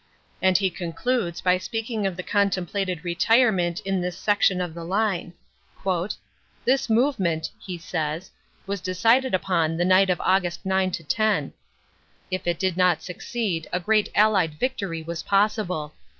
And 0.41 0.57
he 0.57 0.71
concludes 0.71 1.41
by 1.41 1.59
speaking 1.59 2.07
of 2.07 2.17
the 2.17 2.23
con 2.23 2.49
templated 2.49 3.03
retirement 3.03 3.81
in 3.81 4.01
this 4.01 4.17
section 4.17 4.59
of 4.59 4.73
the 4.73 4.83
line. 4.83 5.33
"This 6.65 6.89
move 6.89 7.19
ment," 7.19 7.51
he 7.59 7.77
says, 7.77 8.31
"was 8.65 8.81
decided 8.81 9.35
upon 9.35 9.77
the 9.77 9.85
night 9.85 10.09
of 10.09 10.17
Aug. 10.17 10.57
9 10.65 10.89
10. 10.91 11.53
If 12.31 12.47
it 12.47 12.57
did 12.57 12.77
not 12.77 13.03
succeed 13.03 13.67
a 13.71 13.79
great 13.79 14.09
allied 14.15 14.55
victory 14.55 15.03
was 15.03 15.21
possible." 15.21 15.93